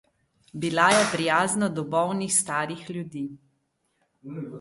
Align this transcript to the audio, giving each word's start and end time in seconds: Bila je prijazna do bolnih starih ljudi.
Bila 0.61 0.85
je 0.93 1.03
prijazna 1.11 1.69
do 1.75 1.83
bolnih 1.97 2.33
starih 2.37 2.81
ljudi. 2.97 3.23